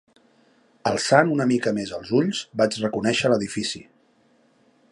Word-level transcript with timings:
Alçant 0.91 1.33
una 1.35 1.45
mica 1.51 1.73
més 1.79 1.91
els 1.97 2.13
ulls, 2.21 2.41
vaig 2.63 2.79
reconèixer 2.85 3.31
l’edifici 3.35 3.83